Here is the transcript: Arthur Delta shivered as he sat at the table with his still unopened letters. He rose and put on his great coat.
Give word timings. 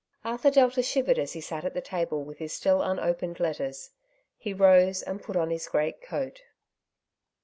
Arthur 0.25 0.49
Delta 0.49 0.81
shivered 0.81 1.19
as 1.19 1.33
he 1.33 1.41
sat 1.41 1.63
at 1.63 1.75
the 1.75 1.79
table 1.79 2.23
with 2.23 2.39
his 2.39 2.51
still 2.53 2.81
unopened 2.81 3.39
letters. 3.39 3.91
He 4.35 4.51
rose 4.51 5.03
and 5.03 5.21
put 5.21 5.35
on 5.35 5.51
his 5.51 5.67
great 5.67 6.01
coat. 6.01 6.41